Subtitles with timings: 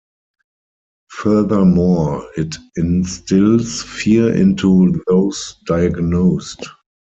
[1.11, 6.65] Furthermore, it instils fear into those diagnosed.